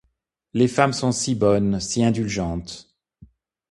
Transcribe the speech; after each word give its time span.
Les 0.55 0.67
femmes 0.67 0.93
sont 0.93 1.11
si 1.11 1.35
bonnes, 1.35 1.79
si 1.79 2.03
indulgentes! 2.03 2.91